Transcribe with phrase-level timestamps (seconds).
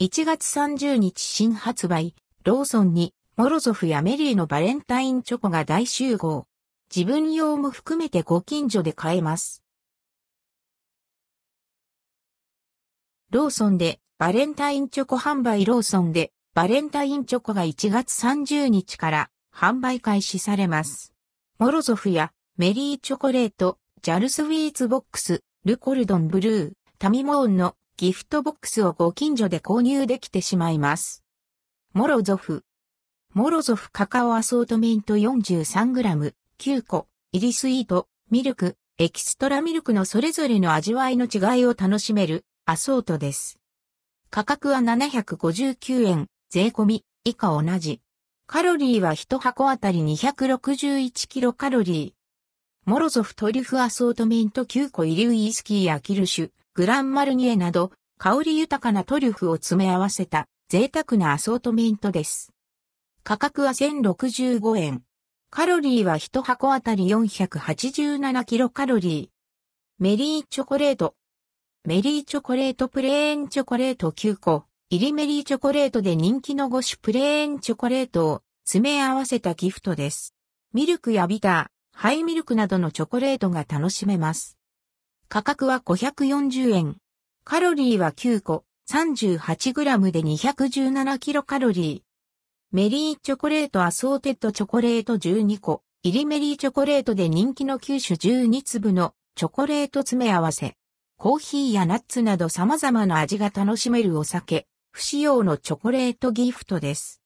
[0.00, 2.14] 1月30日新発売、
[2.44, 6.46] ローソンに、モロゾフやメリーのバレンタインチョコが大集合。
[6.94, 9.64] 自分用も含めてご近所で買えます。
[13.32, 21.12] ローソンでバレンタインチョコ販売ローソンでバレンタインチョコが1月30日から販売開始されます。
[21.58, 31.24] モロゾフやメリーチョコレート、ジャルスウィーツボックス、ルコルドンブルー、タミモーンのギフトボックスをご近所で購入できてしまいます。
[31.94, 32.62] モロゾフ。
[33.34, 43.58] モロゾフカカオアソートメント 43g、9個、入りスイート、ミルク、エキストラミルクのそれぞれの味わいの違いを楽しめるアソートです。
[44.30, 48.00] 価格は759円、税込み、以下同じ。
[48.46, 52.88] カロリーは1箱あたり261キロカロリー。
[52.88, 62.52] モロゾフトリュフアソートメント9個入りウイスキーやキルシュ、グランマルニエなど、香り豊かなトリュフを詰め合わせた贅沢なアソートメントです。
[63.24, 65.02] 価格は1065円。
[65.50, 69.28] カロリーは1箱あたり487キロカロリー。
[69.98, 71.16] メリーチョコレート。
[71.84, 74.66] メリーチョコレートプレーンチョコレート9個。
[74.88, 80.32] 入りメリーチョコレートで人気の5種プレーンチョコレートを詰め合わせたギフトです。
[80.72, 84.57] ミルクやビター、ハイミルクなどのチョコレートが楽しめます。
[85.30, 86.96] 価格は540円。
[87.44, 92.02] カロリーは9個、38g で217キロカロリー。
[92.72, 100.76] メリーチョコレートアソーテッドチョコレート12個、入りメリーチョコレートで人気の9種12粒のチョコレート詰め合わせ。
[101.18, 107.20] コーヒーやナッツなど様々な味が楽しめるお酒、不使用のチョコレートギフトです。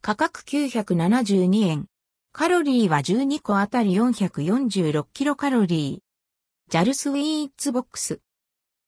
[0.00, 1.86] 価格972円。
[2.32, 6.07] カロリーは12個あたり446キロカロリー。
[6.70, 8.20] ジャルスウィーツボックス。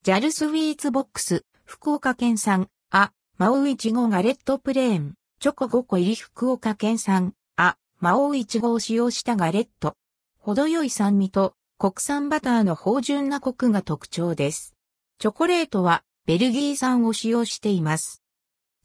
[0.03, 9.97] ジャルスウィーツボックス、福岡県産、あまおういちごガレットプレーン、チョコ5個入り福岡県産、あまおういちごを使用したガレット。
[10.41, 14.75] 程よい酸味と国産バターの芳醇なコクが特徴です。
[15.19, 18.23] チョコレートはベルギー産を使用しています。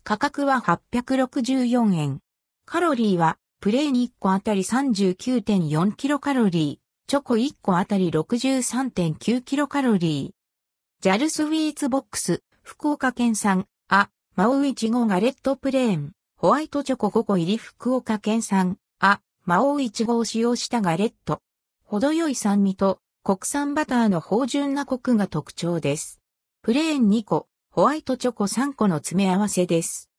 [0.06, 2.22] 価格は864円。
[2.66, 6.85] カロリーはプレーン1個あたり39.4キロカロリー。
[7.08, 11.04] チョコ1個あたり63.9キロカロリー。
[11.04, 21.44] ジャルスウィーツボックス、福岡県産、あ、マオイチゴガレットプレーン、ホワイトチョコ5個入り福岡県産、あまおういちごを使用したガレット。
[21.84, 26.20] 程よい酸味と国産バターの芳醇なコクが特徴です。
[26.64, 30.10] プレーン2個、ホワイトチョコ3個の詰め合わせです。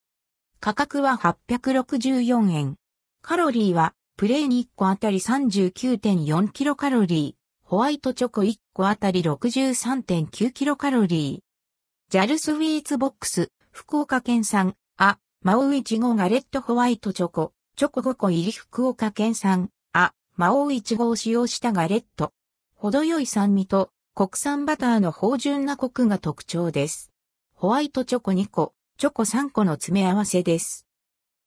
[0.60, 1.18] 価格は
[1.48, 2.76] 864円。
[3.22, 12.10] カロリーはプレーン1個あたり39.4キロカロリー、ホワイトチョコ1個あたり63.9キロカロリー。
[12.10, 22.32] ジャルスウィーツボックス、福岡県産、あまおういちごガレットホワイトチョコ、チョコ5個入り福岡県産、あまおういちごを使用したガレット。
[22.74, 27.12] 程よい酸味と国産バターの芳醇なコクが特徴です。
[27.52, 30.86] ホワイトチョコ2個、チョコ3個の詰め合わせです。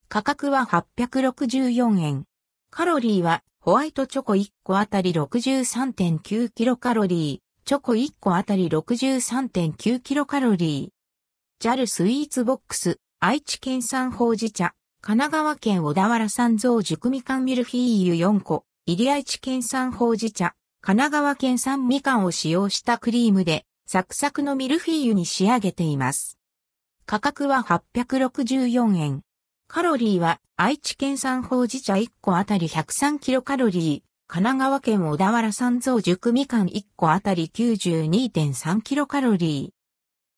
[0.07, 2.25] 価格は864円。
[2.71, 11.65] カロリーはホワイトチョコ1個あたり63.9キロカロリー、チョコ1個あたり63.9キロカロリー。
[11.67, 26.37] JAL スイーツボックス、愛知県産ほうじ茶、神奈川県小田原産造熟みかんミルフィーユ4個、入り愛知県産ほうじ茶、神奈川県産みかんを使用したクリームで、サクサクのミルフィーユに仕上げています。
[27.05, 29.21] 価格は864円。
[29.71, 39.71] カロリーは愛知県産ほうじ茶1個あたり103キロカロリー、神奈川県小田原産造熟みかん1個あたり92.3キロカロリ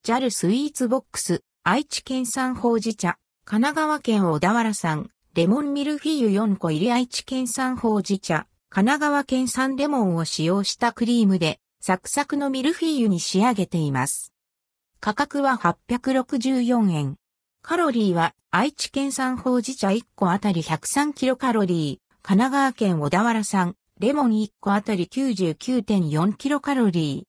[0.04, 0.06] ー。
[0.06, 3.16] JAL スイーツボックス、愛知県産ほうじ茶、
[3.46, 14.34] 神奈川県小田原産、レモンミルフィーユ4個入り愛知県産ほうじ茶、神奈川県産レモンを使用したクリームで、サクサクのミルフィーユに仕上げています。
[15.00, 15.56] 価格は
[15.88, 17.16] 864円。
[17.64, 27.22] カロリーは愛知県産ほうじ茶1個あたり103キロカロリー、神奈川県小田原産、レモン1個あたり99.4キロカロリー。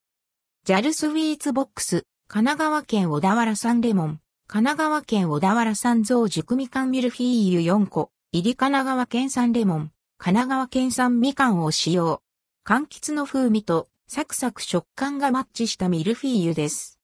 [0.66, 12.24] ジャルスウィーツボックス、神奈川県小田原産レモン、神奈川県小田原産増熟みかんミルフィーユ4個、入り神奈川県産レモン、神奈川県産みかんを使用。
[12.66, 17.00] 柑橘の風味とサクサク食感がマッチしたミルフィーユです。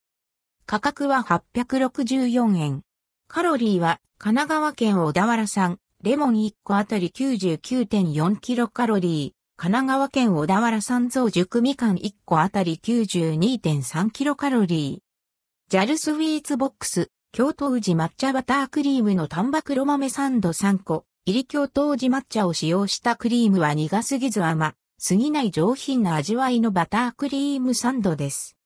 [0.66, 1.24] 価格は
[1.54, 2.82] 864円。
[3.32, 15.70] カロリーは神奈川県小田原産、レモン1個あたり99.4キロカロリー、神奈川県小田原産増熟みかん1個あたり92.3キロカロリー。
[15.70, 28.58] ジャルスウィーツボックス、京都宇治抹茶バタークリームの丹波黒豆サンド3個、入り京都宇治抹茶を使用したクリームは苦すぎず甘、すぎない上品な味わいのバタークリームサンドです。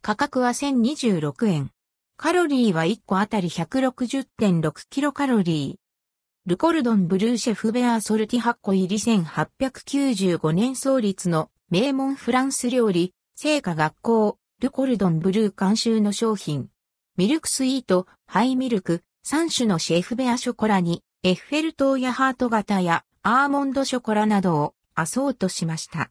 [0.00, 1.70] 価格は1026円。
[2.18, 6.48] カロリーは1個あたり160.6キロカロリー。
[6.48, 16.70] ルコルドンブルーシェフベアソルティ8個入り1895年創立の名門フランス料理、聖火学校、ルコルドンブルー監修の商品。
[17.18, 26.10] ミルクスイート、ハイミルク、3種のシェフベアショコラに、エッフェル塔やハート型やアーモンドショコラなどをアソートしました。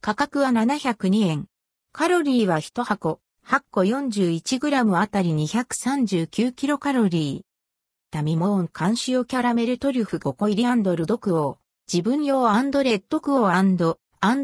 [0.00, 1.46] 価格は702円。
[1.92, 8.10] カロリーは1箱、8個 41g あたり239キロカロリー。
[8.10, 11.56] タミモーン監視用キャラメルトリュフ5個入りアンドルドクオー。
[11.90, 14.00] 自分用アンドレッドクオーアンド、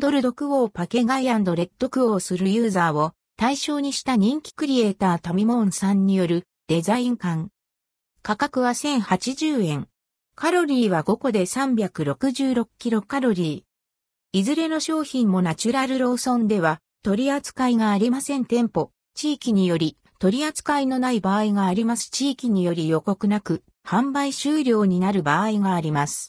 [0.08, 7.50] ルドクオーパケガイアンドレッドクオーするユーザーを対象にした人気クリエイタータミモーンさんによるデザイン感。
[8.22, 9.88] 価格は1080円。
[10.36, 14.38] カロリーは5個で366キロカロリー。
[14.38, 26.20] いずれの商品もナチュラルローソンでは取り扱いがありません店舗、地域により取り扱いのない場合があります地域により予告なく販売終了になる場合があります。